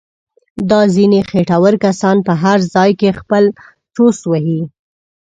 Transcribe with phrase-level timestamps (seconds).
[0.69, 3.43] دا ځنیې خېټور کسان په هر ځای کې خپل
[3.95, 4.61] څوس وهي.